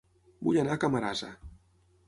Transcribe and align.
Vull 0.47 0.57
anar 0.61 0.77
a 0.77 0.81
Camarasa 0.85 1.31